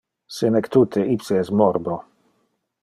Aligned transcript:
Senectute 0.37 1.03
ipse 1.17 1.39
es 1.43 1.53
morbo. 1.61 2.01